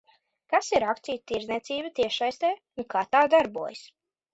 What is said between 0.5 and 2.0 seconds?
Kas ir akciju tirdzniecība